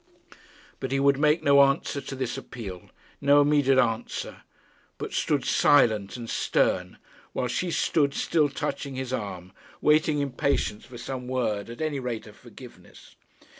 But 0.79 0.91
he 0.91 0.99
would 0.99 1.19
make 1.19 1.43
no 1.43 1.61
answer 1.61 2.01
to 2.01 2.15
this 2.15 2.35
appeal, 2.35 2.89
no 3.21 3.39
immediate 3.41 3.77
answer; 3.77 4.41
but 4.97 5.13
stood 5.13 5.45
silent 5.45 6.17
and 6.17 6.27
stern, 6.27 6.97
while 7.33 7.47
she 7.47 7.69
stood 7.69 8.15
still 8.15 8.49
touching 8.49 8.95
his 8.95 9.13
arm, 9.13 9.51
waiting 9.79 10.17
in 10.17 10.31
patience 10.31 10.85
for 10.85 10.97
some 10.97 11.27
word 11.27 11.69
at 11.69 11.81
any 11.81 11.99
rate 11.99 12.25
of 12.25 12.35
forgiveness. 12.35 13.15